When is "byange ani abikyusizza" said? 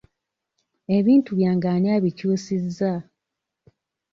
1.39-2.91